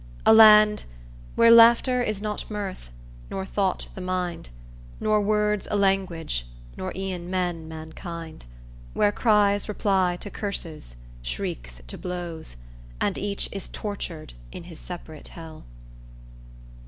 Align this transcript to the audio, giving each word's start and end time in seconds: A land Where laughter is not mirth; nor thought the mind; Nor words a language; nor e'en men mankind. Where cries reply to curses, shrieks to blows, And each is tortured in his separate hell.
A 0.25 0.33
land 0.33 0.85
Where 1.35 1.51
laughter 1.51 2.01
is 2.01 2.23
not 2.23 2.49
mirth; 2.49 2.89
nor 3.29 3.45
thought 3.45 3.89
the 3.93 4.01
mind; 4.01 4.49
Nor 4.99 5.21
words 5.21 5.67
a 5.69 5.75
language; 5.77 6.47
nor 6.75 6.91
e'en 6.95 7.29
men 7.29 7.67
mankind. 7.67 8.45
Where 8.95 9.11
cries 9.11 9.69
reply 9.69 10.17
to 10.21 10.31
curses, 10.31 10.95
shrieks 11.21 11.83
to 11.85 11.99
blows, 11.99 12.55
And 12.99 13.15
each 13.15 13.47
is 13.51 13.67
tortured 13.67 14.33
in 14.51 14.63
his 14.63 14.79
separate 14.79 15.27
hell. 15.27 15.65